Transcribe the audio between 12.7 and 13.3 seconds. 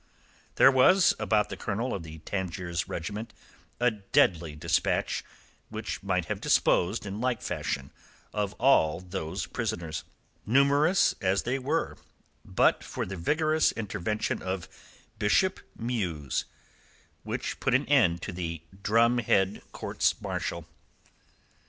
for the